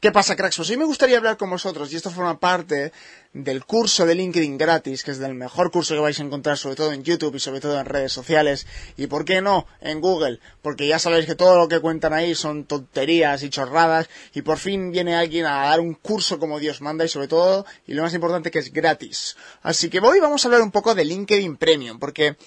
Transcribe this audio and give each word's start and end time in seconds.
¿Qué 0.00 0.12
pasa, 0.12 0.34
cracks? 0.34 0.56
Pues 0.56 0.70
hoy 0.70 0.78
me 0.78 0.86
gustaría 0.86 1.18
hablar 1.18 1.36
con 1.36 1.50
vosotros, 1.50 1.92
y 1.92 1.96
esto 1.96 2.10
forma 2.10 2.40
parte 2.40 2.90
del 3.34 3.66
curso 3.66 4.06
de 4.06 4.14
LinkedIn 4.14 4.56
gratis, 4.56 5.04
que 5.04 5.10
es 5.10 5.20
el 5.20 5.34
mejor 5.34 5.70
curso 5.70 5.92
que 5.92 6.00
vais 6.00 6.18
a 6.18 6.22
encontrar, 6.22 6.56
sobre 6.56 6.74
todo 6.74 6.94
en 6.94 7.04
YouTube 7.04 7.34
y 7.34 7.38
sobre 7.38 7.60
todo 7.60 7.78
en 7.78 7.84
redes 7.84 8.10
sociales, 8.10 8.66
y 8.96 9.08
por 9.08 9.26
qué 9.26 9.42
no, 9.42 9.66
en 9.82 10.00
Google, 10.00 10.40
porque 10.62 10.86
ya 10.86 10.98
sabéis 10.98 11.26
que 11.26 11.34
todo 11.34 11.58
lo 11.58 11.68
que 11.68 11.80
cuentan 11.80 12.14
ahí 12.14 12.34
son 12.34 12.64
tonterías 12.64 13.42
y 13.42 13.50
chorradas, 13.50 14.08
y 14.32 14.40
por 14.40 14.56
fin 14.56 14.90
viene 14.90 15.16
alguien 15.16 15.44
a 15.44 15.66
dar 15.66 15.80
un 15.80 15.92
curso 15.92 16.38
como 16.38 16.58
Dios 16.58 16.80
manda, 16.80 17.04
y 17.04 17.08
sobre 17.08 17.28
todo, 17.28 17.66
y 17.86 17.92
lo 17.92 18.02
más 18.02 18.14
importante, 18.14 18.50
que 18.50 18.60
es 18.60 18.72
gratis. 18.72 19.36
Así 19.60 19.90
que 19.90 20.00
hoy 20.00 20.18
vamos 20.18 20.42
a 20.42 20.48
hablar 20.48 20.62
un 20.62 20.70
poco 20.70 20.94
de 20.94 21.04
LinkedIn 21.04 21.58
Premium, 21.58 21.98
porque 21.98 22.38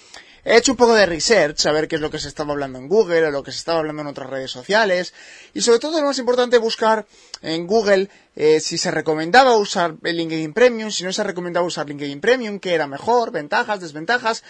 He 0.45 0.57
hecho 0.57 0.73
un 0.73 0.77
poco 0.77 0.93
de 0.93 1.05
research, 1.05 1.65
a 1.67 1.71
ver 1.71 1.87
qué 1.87 1.95
es 1.95 2.01
lo 2.01 2.09
que 2.09 2.19
se 2.19 2.27
estaba 2.27 2.51
hablando 2.51 2.77
en 2.77 2.89
Google 2.89 3.27
o 3.27 3.31
lo 3.31 3.43
que 3.43 3.51
se 3.51 3.59
estaba 3.59 3.79
hablando 3.79 4.01
en 4.01 4.09
otras 4.09 4.29
redes 4.29 4.51
sociales. 4.51 5.13
Y 5.53 5.61
sobre 5.61 5.79
todo 5.79 6.01
lo 6.01 6.07
más 6.07 6.19
importante, 6.19 6.57
buscar 6.57 7.05
en 7.41 7.65
Google 7.65 8.09
eh, 8.35 8.59
si 8.59 8.77
se 8.77 8.91
recomendaba 8.91 9.55
usar 9.55 9.95
el 10.03 10.17
LinkedIn 10.17 10.53
Premium, 10.53 10.91
si 10.91 11.05
no 11.05 11.13
se 11.13 11.23
recomendaba 11.23 11.65
usar 11.65 11.87
LinkedIn 11.87 12.19
Premium, 12.19 12.59
qué 12.59 12.73
era 12.73 12.87
mejor, 12.87 13.31
ventajas, 13.31 13.79
desventajas. 13.79 14.43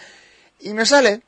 Y 0.58 0.70
me 0.70 0.84
sale 0.84 1.22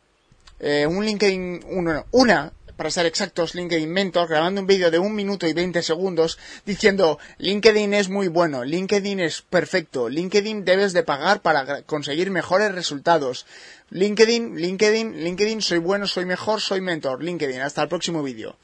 eh, 0.59 0.87
un 0.87 1.05
LinkedIn, 1.05 1.65
una, 1.69 2.05
una 2.11 2.53
para 2.77 2.91
ser 2.91 3.07
exactos, 3.07 3.55
LinkedIn 3.55 3.91
Mentor, 3.91 4.29
grabando 4.29 4.61
un 4.61 4.67
vídeo 4.67 4.91
de 4.91 4.99
un 4.99 5.15
minuto 5.15 5.47
y 5.47 5.53
20 5.53 5.83
segundos 5.83 6.39
diciendo 6.65 7.19
LinkedIn 7.39 7.95
es 7.95 8.09
muy 8.09 8.29
bueno, 8.29 8.65
LinkedIn 8.65 9.21
es 9.21 9.43
perfecto, 9.43 10.09
LinkedIn 10.09 10.65
debes 10.65 10.93
de 10.93 11.03
pagar 11.03 11.41
para 11.41 11.83
conseguir 11.83 12.31
mejores 12.31 12.73
resultados. 12.73 13.47
LinkedIn, 13.91 14.57
LinkedIn, 14.57 15.23
LinkedIn, 15.23 15.63
soy 15.63 15.79
bueno, 15.79 16.07
soy 16.07 16.25
mejor, 16.25 16.61
soy 16.61 16.81
mentor, 16.81 17.23
LinkedIn, 17.23 17.61
hasta 17.61 17.83
el 17.83 17.89
próximo 17.89 18.23
vídeo. 18.23 18.57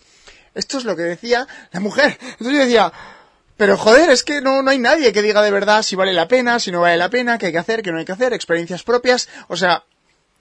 Esto 0.55 0.79
es 0.79 0.85
lo 0.85 0.97
que 0.97 1.03
decía 1.03 1.47
la 1.71 1.81
mujer. 1.81 2.19
Entonces 2.21 2.53
yo 2.53 2.59
decía, 2.59 2.93
pero 3.57 3.77
joder, 3.77 4.11
es 4.11 4.25
que 4.25 4.41
no, 4.41 4.63
no 4.63 4.71
hay 4.71 4.79
nadie 4.79 5.13
que 5.13 5.23
diga 5.23 5.43
de 5.43 5.51
verdad 5.51 5.83
si 5.83 5.97
vale 5.97 6.13
la 6.13 6.29
pena, 6.29 6.59
si 6.59 6.71
no 6.73 6.81
vale 6.81 6.97
la 6.97 7.09
pena, 7.09 7.39
qué 7.39 7.47
hay 7.47 7.53
que 7.53 7.59
hacer, 7.59 7.83
qué 7.83 7.93
no 7.93 7.99
hay 7.99 8.05
que 8.05 8.13
hacer, 8.13 8.33
experiencias 8.33 8.83
propias. 8.83 9.29
O 9.49 9.57
sea, 9.57 9.85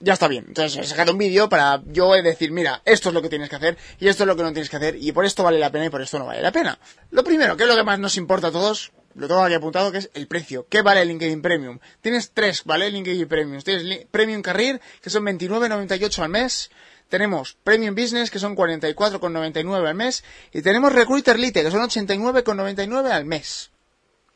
ya 0.02 0.12
está 0.14 0.28
bien. 0.28 0.44
Entonces 0.48 0.78
he 0.78 0.84
sacado 0.84 1.12
un 1.12 1.18
vídeo 1.18 1.48
para 1.48 1.82
yo 1.86 2.12
decir, 2.12 2.50
mira, 2.50 2.82
esto 2.84 3.08
es 3.08 3.14
lo 3.14 3.22
que 3.22 3.28
tienes 3.28 3.48
que 3.48 3.56
hacer 3.56 3.78
y 3.98 4.08
esto 4.08 4.24
es 4.24 4.26
lo 4.26 4.36
que 4.36 4.42
no 4.42 4.52
tienes 4.52 4.68
que 4.68 4.76
hacer 4.76 4.96
y 4.96 5.12
por 5.12 5.24
esto 5.24 5.42
vale 5.42 5.58
la 5.58 5.70
pena 5.70 5.86
y 5.86 5.90
por 5.90 6.02
esto 6.02 6.18
no 6.18 6.26
vale 6.26 6.42
la 6.42 6.52
pena. 6.52 6.78
Lo 7.10 7.24
primero, 7.24 7.56
que 7.56 7.62
es 7.62 7.68
lo 7.68 7.76
que 7.76 7.84
más 7.84 7.98
nos 7.98 8.16
importa 8.16 8.48
a 8.48 8.52
todos, 8.52 8.92
lo 9.14 9.28
tengo 9.28 9.42
aquí 9.42 9.54
apuntado, 9.54 9.92
que 9.92 9.98
es 9.98 10.10
el 10.14 10.26
precio. 10.26 10.66
¿Qué 10.68 10.82
vale 10.82 11.02
el 11.02 11.08
LinkedIn 11.08 11.42
Premium? 11.42 11.78
Tienes 12.00 12.32
tres, 12.32 12.64
¿vale? 12.64 12.90
LinkedIn 12.90 13.28
Premium. 13.28 13.60
Tienes 13.62 14.06
Premium 14.10 14.42
Career, 14.42 14.80
que 15.00 15.10
son 15.10 15.24
29.98 15.24 16.22
al 16.22 16.28
mes. 16.30 16.70
Tenemos 17.08 17.58
Premium 17.62 17.94
Business, 17.94 18.30
que 18.30 18.38
son 18.38 18.56
44,99 18.56 19.86
al 19.86 19.94
mes. 19.94 20.24
Y 20.52 20.62
tenemos 20.62 20.92
Recruiter 20.92 21.38
Lite, 21.38 21.62
que 21.62 21.70
son 21.70 21.82
89,99 21.82 23.10
al 23.10 23.26
mes. 23.26 23.71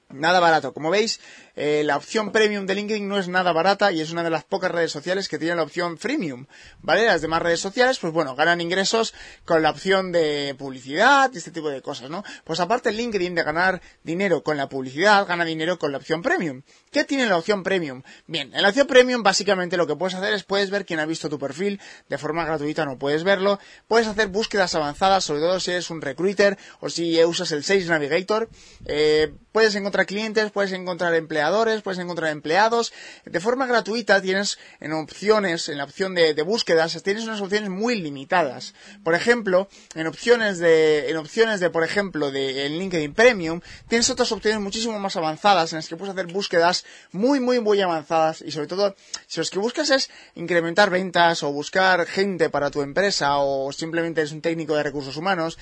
Nada 0.08 0.38
barato. 0.38 0.72
Como 0.72 0.90
veis, 0.90 1.20
eh, 1.56 1.82
la 1.84 1.96
opción 1.96 2.30
premium 2.30 2.64
de 2.64 2.76
LinkedIn 2.76 3.08
no 3.08 3.18
es 3.18 3.26
nada 3.26 3.52
barata 3.52 3.90
y 3.90 4.00
es 4.00 4.12
una 4.12 4.22
de 4.22 4.30
las 4.30 4.44
pocas 4.44 4.70
redes 4.70 4.92
sociales 4.92 5.28
que 5.28 5.36
tienen 5.36 5.56
la 5.56 5.64
opción 5.64 5.98
freemium, 5.98 6.46
¿vale? 6.80 7.06
Las 7.06 7.22
demás 7.22 7.42
redes 7.42 7.58
sociales, 7.61 7.98
pues 7.98 8.12
bueno, 8.12 8.36
ganan 8.36 8.61
ingresos 8.61 9.14
con 9.45 9.62
la 9.62 9.70
opción 9.70 10.12
de 10.12 10.55
publicidad 10.56 11.30
y 11.34 11.39
este 11.39 11.50
tipo 11.50 11.70
de 11.70 11.83
cosas, 11.83 12.08
¿no? 12.08 12.22
Pues 12.45 12.61
aparte 12.61 12.92
LinkedIn 12.92 13.34
de 13.34 13.42
ganar 13.42 13.83
dinero 14.05 14.45
con 14.45 14.56
la 14.56 14.68
publicidad, 14.68 15.27
gana 15.27 15.45
dinero 15.45 15.77
con 15.78 15.90
la 15.90 15.98
opción 15.98 16.22
premium. 16.22 16.62
¿Qué 16.92 17.05
tiene 17.05 17.27
la 17.27 17.36
opción 17.36 17.64
premium? 17.64 18.02
Bien, 18.28 18.55
en 18.55 18.62
la 18.62 18.68
opción 18.68 18.86
premium 18.86 19.24
básicamente 19.24 19.77
lo 19.77 19.89
que 19.89 19.96
puedes 19.96 20.14
hacer 20.14 20.34
es 20.34 20.45
puedes 20.45 20.70
ver 20.70 20.86
quién 20.86 21.00
ha 21.00 21.06
visto 21.06 21.28
tu 21.28 21.39
perfil 21.39 21.80
de 22.08 22.18
forma 22.18 22.45
gratuita, 22.45 22.84
no 22.84 22.96
puedes 22.96 23.24
verlo, 23.24 23.58
puedes 23.89 24.06
hacer 24.06 24.28
búsquedas 24.28 24.74
avanzadas, 24.77 25.24
sobre 25.24 25.40
todo 25.40 25.58
si 25.58 25.72
eres 25.72 25.90
un 25.90 26.00
recruiter 26.00 26.58
o 26.80 26.90
si 26.90 27.24
usas 27.24 27.50
el 27.50 27.64
Sales 27.64 27.89
Navigator, 27.89 28.48
eh, 28.84 29.33
puedes 29.52 29.74
encontrar 29.74 29.95
clientes, 30.05 30.51
puedes 30.51 30.73
encontrar 30.73 31.14
empleados, 31.14 31.83
puedes 31.83 31.98
encontrar 31.98 32.30
empleados. 32.30 32.92
De 33.24 33.40
forma 33.40 33.67
gratuita 33.67 34.20
tienes 34.20 34.58
en 34.80 34.92
opciones, 34.92 35.68
en 35.68 35.79
la 35.79 35.84
opción 35.84 36.14
de, 36.14 36.34
búsquedas, 36.42 37.02
tienes 37.02 37.24
unas 37.24 37.40
opciones 37.40 37.70
muy 37.70 38.01
limitadas. 38.01 38.74
Por 39.02 39.14
ejemplo, 39.14 39.68
en 39.95 40.07
opciones 40.07 40.58
de, 40.58 41.08
en 41.08 41.17
opciones 41.17 41.61
de, 41.61 41.70
por 41.70 41.84
ejemplo, 41.84 42.30
de 42.30 42.68
LinkedIn 42.68 43.14
Premium, 43.14 43.61
tienes 43.89 44.11
otras 44.11 44.30
opciones 44.33 44.61
muchísimo 44.61 44.98
más 44.98 45.17
avanzadas 45.17 45.73
en 45.73 45.79
las 45.79 45.89
que 45.89 45.96
puedes 45.96 46.13
hacer 46.13 46.27
búsquedas 46.33 46.84
muy, 47.13 47.40
muy, 47.40 47.61
muy 47.61 47.80
avanzadas 47.80 48.42
y 48.42 48.51
sobre 48.51 48.67
todo, 48.67 48.96
si 49.27 49.40
lo 49.40 49.46
que 49.46 49.58
buscas 49.58 49.90
es 49.90 50.11
incrementar 50.34 50.90
ventas 50.90 51.42
o 51.42 51.52
buscar 51.52 52.07
gente 52.07 52.51
para 52.51 52.70
tu 52.70 52.83
empresa 52.83 53.39
o 53.39 53.73
simplemente 53.73 54.20
eres 54.20 54.33
un 54.33 54.40
técnico 54.40 54.74
de 54.74 54.83
recursos 54.83 55.17
humanos, 55.17 55.58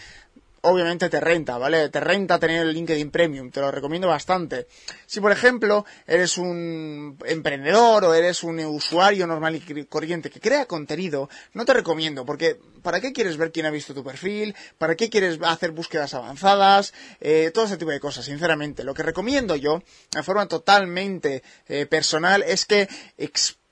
obviamente 0.65 1.09
te 1.09 1.21
renta, 1.21 1.59
¿vale? 1.59 1.89
Te 1.89 2.01
renta 2.01 2.39
tener 2.39 2.63
el 2.63 2.73
LinkedIn 2.73 3.11
Premium, 3.11 3.51
te 3.51 3.61
lo 3.61 3.71
recomiendo 3.71 4.09
bastante. 4.09 4.67
Si, 5.07 5.21
por 5.21 5.33
ejemplo, 5.33 5.85
eres 6.07 6.39
un 6.39 7.19
emprendedor 7.27 8.05
o 8.05 8.15
eres 8.15 8.43
un 8.43 8.59
usuario 8.61 9.27
normal 9.27 9.57
y 9.57 9.85
corriente 9.85 10.31
que 10.31 10.41
crea 10.41 10.67
contenido, 10.67 11.29
no 11.53 11.65
te 11.65 11.75
recomiendo, 11.75 12.25
porque 12.25 12.59
¿para 12.83 13.01
qué 13.01 13.13
quieres 13.13 13.37
ver 13.37 13.53
quién 13.53 13.67
ha 13.67 13.71
visto 13.71 13.95
tu 13.95 14.03
perfil? 14.03 14.55
¿Para 14.79 14.97
qué 14.97 15.11
quieres 15.11 15.39
hacer 15.43 15.71
búsquedas 15.73 16.15
avanzadas? 16.15 16.95
Eh, 17.21 17.51
todo 17.53 17.67
ese 17.67 17.77
tipo 17.77 17.91
de 17.91 18.01
cosas, 18.01 18.25
sinceramente. 18.25 18.85
Lo 18.85 18.95
que 18.95 19.03
recomiendo 19.03 19.57
yo, 19.57 19.83
de 20.13 20.23
forma 20.23 20.47
totalmente 20.47 21.43
eh, 21.69 21.87
personal, 21.87 22.43
es 22.43 22.65
que 22.65 22.89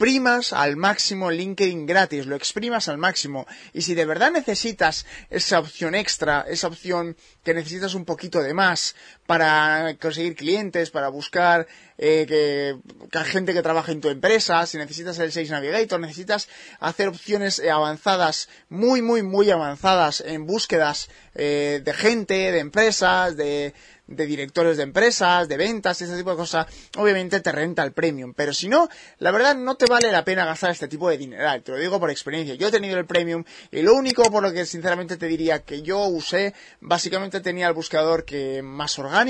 exprimas 0.03 0.53
al 0.53 0.77
máximo 0.77 1.31
LinkedIn 1.31 1.87
gratis, 1.87 2.27
lo 2.27 2.35
exprimas 2.35 2.89
al 2.89 2.99
máximo. 2.99 3.47
Y 3.73 3.83
si 3.83 3.95
de 3.95 4.05
verdad 4.05 4.33
necesitas 4.33 5.07
esa 5.31 5.61
opción 5.61 5.95
extra, 5.95 6.45
esa 6.49 6.67
opción 6.67 7.17
que 7.45 7.55
necesitas 7.55 7.95
un 7.95 8.05
poquito 8.05 8.43
de 8.43 8.53
más 8.53 8.97
para 9.33 9.97
conseguir 9.99 10.37
clientes, 10.37 10.91
para 10.91 11.09
buscar 11.09 11.67
eh, 11.97 12.27
que, 12.29 13.25
gente 13.25 13.55
que 13.55 13.63
trabaja 13.63 13.91
en 13.91 14.03
tu 14.03 14.11
empresa, 14.11 14.67
si 14.67 14.77
necesitas 14.77 15.19
el 15.21 15.33
Sales 15.33 15.51
Navigator, 15.51 15.99
necesitas 15.99 16.51
hacer 16.81 17.09
opciones 17.09 17.59
avanzadas, 17.61 18.51
muy, 18.69 19.01
muy, 19.01 19.23
muy 19.23 19.51
avanzadas 19.51 20.21
en 20.21 20.47
búsquedas 20.47 21.09
eh, 21.35 21.81
de 21.83 21.95
gente, 21.95 22.53
de 22.53 22.59
empresas, 22.59 23.37
de, 23.39 23.73
directores 24.07 24.77
de 24.77 24.83
empresas, 24.83 25.49
de 25.49 25.57
ventas, 25.57 26.03
ese 26.03 26.17
tipo 26.17 26.31
de 26.31 26.37
cosas, 26.37 26.67
obviamente 26.99 27.41
te 27.41 27.53
renta 27.53 27.83
el 27.83 27.93
premium. 27.93 28.35
Pero 28.35 28.53
si 28.53 28.69
no, 28.69 28.89
la 29.19 29.31
verdad 29.31 29.57
no 29.57 29.77
te 29.77 29.87
vale 29.87 30.13
la 30.13 30.25
pena 30.25 30.45
gastar 30.45 30.73
este 30.73 30.89
tipo 30.89 31.09
de 31.09 31.17
dineral. 31.17 31.63
Te 31.63 31.73
lo 31.73 31.79
digo 31.79 31.99
por 31.99 32.11
experiencia. 32.11 32.55
Yo 32.57 32.69
he 32.69 32.71
tenido 32.71 32.99
el 32.99 33.07
premium 33.07 33.45
y 33.71 33.81
lo 33.81 33.95
único 33.95 34.23
por 34.31 34.43
lo 34.43 34.53
que 34.53 34.67
sinceramente 34.67 35.17
te 35.17 35.27
diría 35.27 35.61
que 35.61 35.81
yo 35.81 36.05
usé, 36.05 36.53
básicamente 36.81 37.41
tenía 37.41 37.69
el 37.69 37.75
buscador 37.75 38.27
que 38.27 38.61
más 38.61 38.99
orgánico, 38.99 39.22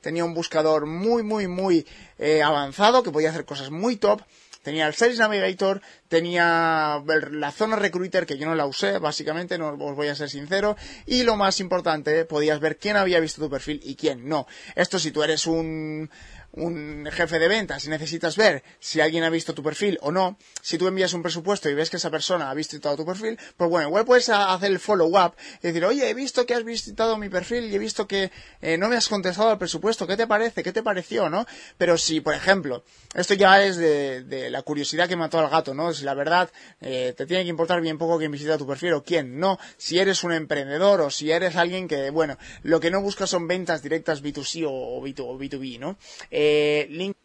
tenía 0.00 0.24
un 0.24 0.34
buscador 0.34 0.86
muy, 0.86 1.22
muy, 1.22 1.46
muy 1.48 1.86
eh, 2.18 2.42
avanzado 2.42 3.02
que 3.02 3.10
podía 3.10 3.30
hacer 3.30 3.44
cosas 3.44 3.70
muy 3.70 3.96
top 3.96 4.22
Tenía 4.66 4.88
el 4.88 4.94
Sales 4.94 5.20
Navigator, 5.20 5.80
tenía 6.08 7.02
la 7.30 7.52
zona 7.52 7.76
Recruiter, 7.76 8.26
que 8.26 8.38
yo 8.38 8.46
no 8.46 8.54
la 8.54 8.66
usé, 8.66 8.98
básicamente, 8.98 9.58
no 9.58 9.76
os 9.78 9.96
voy 9.96 10.08
a 10.08 10.14
ser 10.14 10.30
sincero, 10.30 10.76
y 11.06 11.22
lo 11.24 11.36
más 11.36 11.60
importante, 11.60 12.24
podías 12.24 12.60
ver 12.60 12.78
quién 12.78 12.96
había 12.96 13.20
visto 13.20 13.42
tu 13.42 13.50
perfil 13.50 13.80
y 13.82 13.96
quién 13.96 14.28
no. 14.28 14.46
Esto 14.74 14.98
si 14.98 15.10
tú 15.10 15.22
eres 15.22 15.46
un, 15.46 16.08
un 16.52 17.08
jefe 17.12 17.38
de 17.38 17.48
ventas 17.48 17.84
y 17.84 17.90
necesitas 17.90 18.36
ver 18.36 18.62
si 18.80 19.00
alguien 19.00 19.24
ha 19.24 19.30
visto 19.30 19.54
tu 19.54 19.62
perfil 19.62 19.98
o 20.00 20.10
no, 20.10 20.38
si 20.62 20.78
tú 20.78 20.86
envías 20.86 21.12
un 21.12 21.22
presupuesto 21.22 21.68
y 21.68 21.74
ves 21.74 21.90
que 21.90 21.98
esa 21.98 22.10
persona 22.10 22.50
ha 22.50 22.54
visitado 22.54 22.96
tu 22.96 23.04
perfil, 23.04 23.38
pues 23.56 23.68
bueno, 23.68 23.88
igual 23.88 24.04
puedes 24.04 24.28
hacer 24.28 24.70
el 24.70 24.78
follow-up 24.78 25.34
y 25.62 25.66
decir, 25.66 25.84
oye, 25.84 26.08
he 26.08 26.14
visto 26.14 26.46
que 26.46 26.54
has 26.54 26.64
visitado 26.64 27.18
mi 27.18 27.28
perfil 27.28 27.64
y 27.64 27.74
he 27.74 27.78
visto 27.78 28.06
que 28.06 28.30
eh, 28.62 28.78
no 28.78 28.88
me 28.88 28.96
has 28.96 29.08
contestado 29.08 29.50
al 29.50 29.58
presupuesto, 29.58 30.06
¿qué 30.06 30.16
te 30.16 30.26
parece? 30.26 30.62
¿Qué 30.62 30.72
te 30.72 30.82
pareció? 30.82 31.26
¿no? 31.28 31.46
Pero 31.78 31.98
si, 31.98 32.20
por 32.20 32.34
ejemplo, 32.34 32.84
esto 33.14 33.34
ya 33.34 33.62
es 33.62 33.76
de, 33.76 34.48
la 34.50 34.62
curiosidad 34.62 35.08
que 35.08 35.16
mató 35.16 35.38
al 35.38 35.48
gato, 35.48 35.74
¿no? 35.74 35.90
Si 35.96 36.04
la 36.04 36.14
verdad 36.14 36.50
eh, 36.80 37.14
te 37.16 37.26
tiene 37.26 37.42
que 37.44 37.50
importar 37.50 37.80
bien 37.80 37.98
poco 37.98 38.18
quién 38.18 38.32
visita 38.32 38.58
tu 38.58 38.66
perfil 38.66 38.94
o 38.94 39.02
quién 39.02 39.38
no, 39.38 39.58
si 39.76 39.98
eres 39.98 40.24
un 40.24 40.32
emprendedor 40.32 41.00
o 41.00 41.10
si 41.10 41.30
eres 41.30 41.56
alguien 41.56 41.88
que, 41.88 42.10
bueno, 42.10 42.38
lo 42.62 42.80
que 42.80 42.90
no 42.90 43.00
busca 43.00 43.26
son 43.26 43.48
ventas 43.48 43.82
directas 43.82 44.22
B2C 44.22 44.66
o, 44.68 45.00
B2, 45.02 45.58
b 45.60 45.78
¿no? 45.78 45.96
Eh, 46.30 46.86
link... 46.90 47.16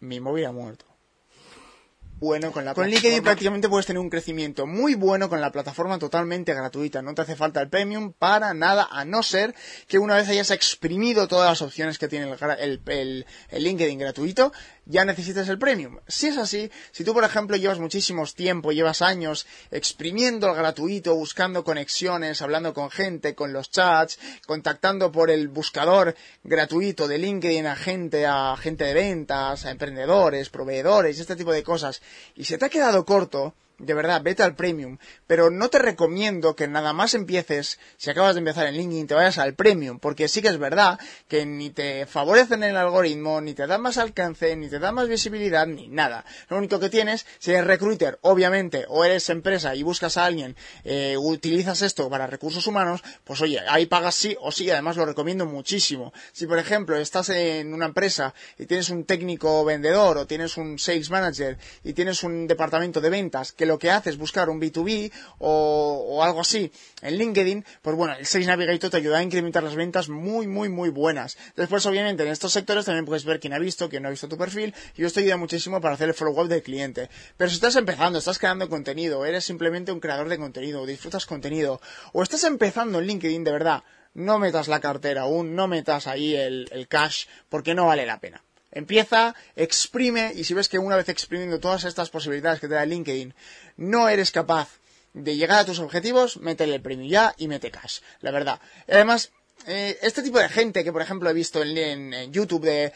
Mi 0.00 0.20
móvil 0.20 0.46
ha 0.46 0.52
muerto. 0.52 0.93
Bueno 2.24 2.50
con 2.52 2.64
la 2.64 2.74
Con 2.74 2.88
LinkedIn 2.88 3.22
prácticamente 3.22 3.68
puedes 3.68 3.86
tener 3.86 4.00
un 4.00 4.08
crecimiento 4.08 4.66
muy 4.66 4.94
bueno 4.94 5.28
con 5.28 5.40
la 5.40 5.52
plataforma 5.52 5.98
totalmente 5.98 6.54
gratuita. 6.54 7.02
No 7.02 7.14
te 7.14 7.22
hace 7.22 7.36
falta 7.36 7.60
el 7.60 7.68
premium 7.68 8.12
para 8.12 8.54
nada, 8.54 8.88
a 8.90 9.04
no 9.04 9.22
ser 9.22 9.54
que 9.86 9.98
una 9.98 10.16
vez 10.16 10.28
hayas 10.28 10.50
exprimido 10.50 11.28
todas 11.28 11.50
las 11.50 11.62
opciones 11.62 11.98
que 11.98 12.08
tiene 12.08 12.34
el, 12.58 12.80
el, 12.86 13.26
el 13.50 13.62
LinkedIn 13.62 13.98
gratuito, 13.98 14.52
ya 14.86 15.04
necesitas 15.04 15.48
el 15.48 15.58
premium. 15.58 15.98
Si 16.08 16.26
es 16.26 16.38
así, 16.38 16.70
si 16.92 17.04
tú 17.04 17.12
por 17.12 17.24
ejemplo 17.24 17.56
llevas 17.56 17.78
muchísimos 17.78 18.34
tiempo, 18.34 18.72
llevas 18.72 19.02
años 19.02 19.46
exprimiendo 19.70 20.48
el 20.48 20.56
gratuito, 20.56 21.14
buscando 21.14 21.64
conexiones, 21.64 22.42
hablando 22.42 22.74
con 22.74 22.90
gente, 22.90 23.34
con 23.34 23.52
los 23.52 23.70
chats, 23.70 24.18
contactando 24.46 25.12
por 25.12 25.30
el 25.30 25.48
buscador 25.48 26.14
gratuito 26.42 27.06
de 27.08 27.18
LinkedIn 27.18 27.66
a 27.66 27.76
gente, 27.76 28.26
a 28.26 28.56
gente 28.56 28.84
de 28.84 28.94
ventas, 28.94 29.64
a 29.64 29.70
emprendedores, 29.70 30.50
proveedores, 30.50 31.18
este 31.18 31.36
tipo 31.36 31.52
de 31.52 31.62
cosas, 31.62 32.02
y 32.34 32.44
se 32.44 32.58
te 32.58 32.66
ha 32.66 32.68
quedado 32.68 33.04
corto, 33.04 33.54
de 33.78 33.94
verdad, 33.94 34.22
vete 34.22 34.42
al 34.42 34.54
premium. 34.54 34.98
Pero 35.26 35.50
no 35.50 35.68
te 35.68 35.78
recomiendo 35.78 36.54
que 36.54 36.68
nada 36.68 36.92
más 36.92 37.14
empieces, 37.14 37.78
si 37.96 38.10
acabas 38.10 38.34
de 38.34 38.40
empezar 38.40 38.66
en 38.66 38.76
LinkedIn, 38.76 39.06
te 39.06 39.14
vayas 39.14 39.38
al 39.38 39.54
premium, 39.54 39.98
porque 39.98 40.28
sí 40.28 40.42
que 40.42 40.48
es 40.48 40.58
verdad 40.58 40.98
que 41.28 41.46
ni 41.46 41.70
te 41.70 42.06
favorecen 42.06 42.62
el 42.62 42.76
algoritmo, 42.76 43.40
ni 43.40 43.54
te 43.54 43.66
dan 43.66 43.82
más 43.82 43.98
alcance, 43.98 44.54
ni 44.56 44.68
te 44.68 44.78
dan 44.78 44.94
más 44.94 45.08
visibilidad, 45.08 45.66
ni 45.66 45.88
nada. 45.88 46.24
Lo 46.48 46.58
único 46.58 46.78
que 46.78 46.90
tienes, 46.90 47.26
si 47.38 47.50
eres 47.50 47.66
recruiter, 47.66 48.18
obviamente, 48.22 48.84
o 48.88 49.04
eres 49.04 49.28
empresa 49.30 49.74
y 49.74 49.82
buscas 49.82 50.16
a 50.16 50.26
alguien, 50.26 50.56
eh, 50.84 51.16
utilizas 51.18 51.82
esto 51.82 52.08
para 52.08 52.26
recursos 52.26 52.66
humanos, 52.66 53.02
pues 53.24 53.40
oye, 53.40 53.60
ahí 53.68 53.86
pagas 53.86 54.14
sí 54.14 54.36
o 54.40 54.52
sí, 54.52 54.70
además 54.70 54.96
lo 54.96 55.06
recomiendo 55.06 55.46
muchísimo. 55.46 56.12
Si 56.32 56.46
por 56.46 56.58
ejemplo 56.58 56.96
estás 56.96 57.28
en 57.30 57.74
una 57.74 57.86
empresa 57.86 58.34
y 58.58 58.66
tienes 58.66 58.90
un 58.90 59.04
técnico 59.04 59.64
vendedor 59.64 60.18
o 60.18 60.26
tienes 60.26 60.56
un 60.56 60.78
sales 60.78 61.10
manager 61.10 61.58
y 61.82 61.92
tienes 61.92 62.22
un 62.22 62.46
departamento 62.46 63.00
de 63.00 63.10
ventas 63.10 63.52
que 63.52 63.63
lo 63.66 63.78
que 63.78 63.90
hace 63.90 64.10
es 64.10 64.18
buscar 64.18 64.48
un 64.48 64.60
B2B 64.60 65.10
o, 65.38 66.22
algo 66.22 66.40
así 66.40 66.70
en 67.02 67.18
LinkedIn, 67.18 67.64
pues 67.82 67.96
bueno, 67.96 68.14
el 68.18 68.26
Sales 68.26 68.46
Navigator 68.46 68.90
te 68.90 68.96
ayuda 68.96 69.18
a 69.18 69.22
incrementar 69.22 69.62
las 69.62 69.74
ventas 69.74 70.08
muy, 70.08 70.46
muy, 70.46 70.68
muy 70.68 70.88
buenas. 70.88 71.36
Después, 71.56 71.84
obviamente, 71.86 72.22
en 72.22 72.30
estos 72.30 72.52
sectores 72.52 72.84
también 72.84 73.04
puedes 73.04 73.24
ver 73.24 73.40
quién 73.40 73.52
ha 73.52 73.58
visto, 73.58 73.88
quién 73.88 74.02
no 74.02 74.08
ha 74.08 74.10
visto 74.10 74.28
tu 74.28 74.38
perfil, 74.38 74.74
y 74.96 75.04
esto 75.04 75.20
ayuda 75.20 75.36
muchísimo 75.36 75.80
para 75.80 75.94
hacer 75.94 76.08
el 76.08 76.14
follow-up 76.14 76.48
del 76.48 76.62
cliente. 76.62 77.10
Pero 77.36 77.50
si 77.50 77.56
estás 77.56 77.76
empezando, 77.76 78.18
estás 78.18 78.38
creando 78.38 78.68
contenido, 78.68 79.24
eres 79.24 79.44
simplemente 79.44 79.92
un 79.92 80.00
creador 80.00 80.28
de 80.28 80.38
contenido, 80.38 80.86
disfrutas 80.86 81.26
contenido, 81.26 81.80
o 82.12 82.22
estás 82.22 82.44
empezando 82.44 82.98
en 82.98 83.06
LinkedIn 83.06 83.44
de 83.44 83.52
verdad, 83.52 83.82
no 84.14 84.38
metas 84.38 84.68
la 84.68 84.80
cartera 84.80 85.22
aún, 85.22 85.54
no 85.54 85.68
metas 85.68 86.06
ahí 86.06 86.34
el, 86.34 86.68
el 86.70 86.88
cash, 86.88 87.26
porque 87.48 87.74
no 87.74 87.86
vale 87.86 88.06
la 88.06 88.20
pena. 88.20 88.42
Empieza, 88.74 89.34
exprime 89.56 90.32
y 90.34 90.44
si 90.44 90.54
ves 90.54 90.68
que 90.68 90.78
una 90.78 90.96
vez 90.96 91.08
exprimiendo 91.08 91.60
todas 91.60 91.84
estas 91.84 92.10
posibilidades 92.10 92.60
que 92.60 92.68
te 92.68 92.74
da 92.74 92.84
LinkedIn 92.84 93.34
no 93.76 94.08
eres 94.08 94.30
capaz 94.30 94.68
de 95.14 95.36
llegar 95.36 95.60
a 95.60 95.64
tus 95.64 95.78
objetivos, 95.78 96.38
métele 96.38 96.74
el 96.74 96.82
premio 96.82 97.08
ya 97.08 97.34
y 97.38 97.48
mete 97.48 97.70
cash, 97.70 98.00
la 98.20 98.32
verdad. 98.32 98.60
Además, 98.88 99.30
eh, 99.66 99.98
este 100.02 100.22
tipo 100.22 100.38
de 100.38 100.48
gente 100.50 100.84
que, 100.84 100.92
por 100.92 101.00
ejemplo, 101.00 101.30
he 101.30 101.32
visto 101.32 101.62
en, 101.62 102.30
YouTube 102.30 102.64
de 102.64 102.92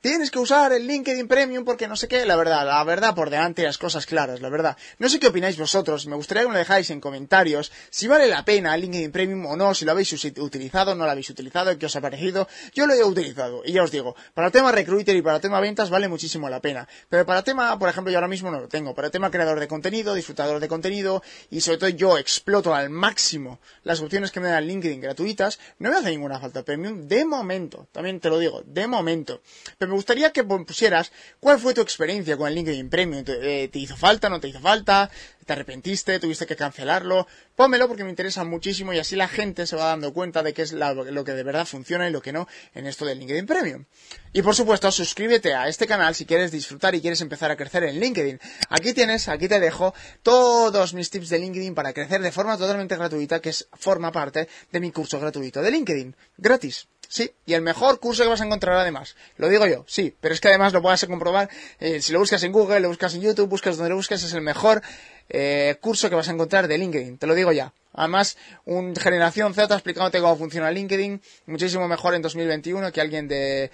tienes 0.00 0.32
que 0.32 0.40
usar 0.40 0.72
el 0.72 0.86
LinkedIn 0.86 1.28
Premium 1.28 1.64
porque 1.64 1.86
no 1.86 1.94
sé 1.94 2.08
qué, 2.08 2.26
la 2.26 2.34
verdad, 2.34 2.66
la 2.66 2.82
verdad 2.82 3.14
por 3.14 3.30
delante 3.30 3.62
las 3.62 3.78
cosas 3.78 4.04
claras, 4.04 4.40
la 4.40 4.48
verdad. 4.48 4.76
No 4.98 5.08
sé 5.08 5.20
qué 5.20 5.28
opináis 5.28 5.56
vosotros, 5.56 6.06
me 6.06 6.16
gustaría 6.16 6.42
que 6.42 6.48
me 6.48 6.54
lo 6.54 6.58
dejáis 6.58 6.90
en 6.90 7.00
comentarios 7.00 7.70
si 7.90 8.08
vale 8.08 8.26
la 8.26 8.44
pena 8.44 8.74
el 8.74 8.80
LinkedIn 8.80 9.12
Premium 9.12 9.46
o 9.46 9.56
no, 9.56 9.74
si 9.74 9.84
lo 9.84 9.92
habéis 9.92 10.12
utilizado, 10.38 10.96
no 10.96 11.04
lo 11.04 11.10
habéis 11.10 11.30
utilizado, 11.30 11.78
qué 11.78 11.86
os 11.86 11.94
ha 11.94 12.00
parecido. 12.00 12.48
Yo 12.74 12.86
lo 12.86 12.94
he 12.94 13.04
utilizado 13.04 13.62
y 13.64 13.72
ya 13.72 13.84
os 13.84 13.92
digo, 13.92 14.16
para 14.34 14.48
el 14.48 14.52
tema 14.52 14.72
recruiter 14.72 15.14
y 15.14 15.22
para 15.22 15.36
el 15.36 15.42
tema 15.42 15.60
ventas 15.60 15.88
vale 15.88 16.08
muchísimo 16.08 16.48
la 16.50 16.60
pena. 16.60 16.88
Pero 17.08 17.24
para 17.24 17.38
el 17.38 17.44
tema, 17.44 17.78
por 17.78 17.88
ejemplo, 17.88 18.10
yo 18.10 18.18
ahora 18.18 18.28
mismo 18.28 18.50
no 18.50 18.58
lo 18.58 18.68
tengo, 18.68 18.92
para 18.92 19.06
el 19.06 19.12
tema 19.12 19.30
creador 19.30 19.60
de 19.60 19.68
contenido, 19.68 20.14
disfrutador 20.14 20.58
de 20.58 20.66
contenido 20.66 21.22
y 21.50 21.60
sobre 21.60 21.78
todo 21.78 21.90
yo 21.90 22.18
exploto 22.18 22.74
al 22.74 22.90
máximo 22.90 23.60
las 23.84 24.00
opciones 24.00 24.32
que 24.32 24.40
me 24.40 24.48
dan 24.48 24.66
LinkedIn 24.66 25.00
gratuitas, 25.00 25.60
no 25.78 25.90
me 25.90 25.97
hace 25.98 26.10
ninguna 26.10 26.38
falta 26.40 26.62
premium 26.62 27.06
de 27.06 27.24
momento, 27.24 27.88
también 27.92 28.20
te 28.20 28.28
lo 28.28 28.38
digo, 28.38 28.62
de 28.64 28.86
momento. 28.86 29.42
Pero 29.78 29.90
me 29.90 29.96
gustaría 29.96 30.32
que 30.32 30.44
pusieras 30.44 31.12
cuál 31.40 31.58
fue 31.58 31.74
tu 31.74 31.80
experiencia 31.80 32.36
con 32.36 32.48
el 32.48 32.54
LinkedIn 32.54 32.88
Premium. 32.88 33.24
¿Te, 33.24 33.64
eh, 33.64 33.70
hizo 33.74 33.96
falta? 33.96 34.28
¿No 34.28 34.40
te 34.40 34.48
hizo 34.48 34.60
falta? 34.60 35.10
¿Te 35.44 35.52
arrepentiste? 35.52 36.18
¿Tuviste 36.18 36.46
que 36.46 36.56
cancelarlo? 36.56 37.26
Pónmelo 37.56 37.88
porque 37.88 38.04
me 38.04 38.10
interesa 38.10 38.44
muchísimo 38.44 38.92
y 38.92 38.98
así 38.98 39.16
la 39.16 39.28
gente 39.28 39.66
se 39.66 39.76
va 39.76 39.86
dando 39.86 40.12
cuenta 40.12 40.42
de 40.42 40.52
qué 40.52 40.62
es 40.62 40.72
lo 40.72 41.24
que 41.24 41.32
de 41.32 41.42
verdad 41.42 41.66
funciona 41.66 42.08
y 42.08 42.12
lo 42.12 42.20
que 42.20 42.32
no 42.32 42.46
en 42.74 42.86
esto 42.86 43.06
del 43.06 43.18
LinkedIn 43.18 43.46
Premium. 43.46 43.84
Y 44.32 44.42
por 44.42 44.54
supuesto, 44.54 44.92
suscríbete 44.92 45.54
a 45.54 45.68
este 45.68 45.86
canal 45.86 46.14
si 46.14 46.26
quieres 46.26 46.52
disfrutar 46.52 46.94
y 46.94 47.00
quieres 47.00 47.20
empezar 47.22 47.50
a 47.50 47.56
crecer 47.56 47.84
en 47.84 47.98
LinkedIn. 47.98 48.38
Aquí 48.68 48.92
tienes, 48.92 49.28
aquí 49.28 49.48
te 49.48 49.58
dejo 49.58 49.94
todos 50.22 50.92
mis 50.92 51.08
tips 51.08 51.30
de 51.30 51.38
LinkedIn 51.38 51.74
para 51.74 51.94
crecer 51.94 52.20
de 52.20 52.30
forma 52.30 52.58
totalmente 52.58 52.96
gratuita, 52.96 53.40
que 53.40 53.50
es, 53.50 53.68
forma 53.72 54.12
parte 54.12 54.48
de 54.70 54.80
mi 54.80 54.92
curso 54.92 55.18
gratuito 55.18 55.62
de 55.62 55.70
LinkedIn. 55.70 55.87
Gratis. 56.36 56.88
Sí, 57.10 57.30
y 57.46 57.54
el 57.54 57.62
mejor 57.62 58.00
curso 58.00 58.22
que 58.22 58.28
vas 58.28 58.42
a 58.42 58.44
encontrar 58.44 58.76
además. 58.76 59.16
Lo 59.38 59.48
digo 59.48 59.66
yo, 59.66 59.84
sí, 59.88 60.14
pero 60.20 60.34
es 60.34 60.40
que 60.40 60.48
además 60.48 60.74
lo 60.74 60.82
puedes 60.82 61.04
comprobar. 61.06 61.48
Eh, 61.80 62.02
si 62.02 62.12
lo 62.12 62.18
buscas 62.18 62.42
en 62.42 62.52
Google, 62.52 62.80
lo 62.80 62.88
buscas 62.88 63.14
en 63.14 63.22
YouTube, 63.22 63.48
buscas 63.48 63.78
donde 63.78 63.88
lo 63.90 63.96
buscas, 63.96 64.22
es 64.22 64.34
el 64.34 64.42
mejor 64.42 64.82
eh, 65.30 65.76
curso 65.80 66.10
que 66.10 66.16
vas 66.16 66.28
a 66.28 66.32
encontrar 66.32 66.68
de 66.68 66.76
LinkedIn. 66.76 67.16
Te 67.16 67.26
lo 67.26 67.34
digo 67.34 67.50
ya. 67.52 67.72
Además, 67.94 68.36
un 68.66 68.94
generación 68.94 69.54
Z 69.54 69.74
explicándote 69.74 70.20
cómo 70.20 70.36
funciona 70.36 70.70
LinkedIn, 70.70 71.20
muchísimo 71.46 71.88
mejor 71.88 72.14
en 72.14 72.22
2021 72.22 72.92
que 72.92 73.00
alguien 73.00 73.26
de 73.26 73.70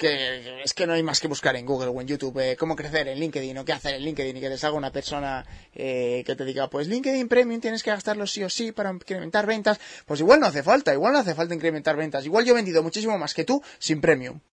que 0.00 0.62
es 0.64 0.72
que 0.72 0.86
no 0.86 0.94
hay 0.94 1.02
más 1.02 1.20
que 1.20 1.28
buscar 1.28 1.56
en 1.56 1.66
Google 1.66 1.88
o 1.88 2.00
en 2.00 2.06
YouTube 2.06 2.38
eh, 2.40 2.56
cómo 2.56 2.74
crecer 2.74 3.06
en 3.08 3.20
LinkedIn 3.20 3.58
o 3.58 3.66
qué 3.66 3.74
hacer 3.74 3.96
en 3.96 4.02
LinkedIn 4.02 4.34
y 4.34 4.40
que 4.40 4.48
te 4.48 4.56
salga 4.56 4.78
una 4.78 4.90
persona 4.90 5.44
eh, 5.74 6.22
que 6.24 6.34
te 6.34 6.46
diga, 6.46 6.70
pues 6.70 6.88
LinkedIn 6.88 7.28
Premium 7.28 7.60
tienes 7.60 7.82
que 7.82 7.90
gastarlo 7.90 8.26
sí 8.26 8.42
o 8.42 8.48
sí 8.48 8.72
para 8.72 8.90
incrementar 8.90 9.44
ventas. 9.44 9.78
Pues 10.06 10.20
igual 10.20 10.40
no 10.40 10.46
hace 10.46 10.62
falta, 10.62 10.94
igual 10.94 11.12
no 11.12 11.18
hace 11.18 11.34
falta 11.34 11.54
incrementar 11.54 11.96
ventas. 11.96 12.24
Igual 12.24 12.46
yo 12.46 12.52
he 12.52 12.56
vendido 12.56 12.82
muchísimo 12.82 13.18
más 13.18 13.34
que 13.34 13.44
tú 13.44 13.62
sin 13.78 14.00
Premium. 14.00 14.40